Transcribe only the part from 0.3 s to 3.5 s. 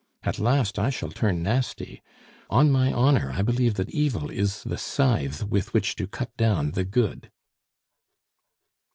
last I shall turn nasty. On my honor, I